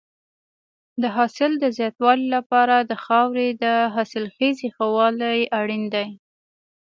[1.01, 3.65] د حاصل د زیاتوالي لپاره د خاورې د
[3.95, 6.07] حاصلخېزۍ ښه والی اړین دی.